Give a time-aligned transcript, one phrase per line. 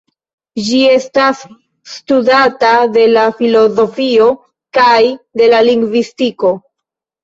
[0.69, 1.41] Ĝi estas
[1.91, 4.33] studata de la filozofio
[4.83, 4.99] kaj
[5.41, 6.57] de la lingvistiko.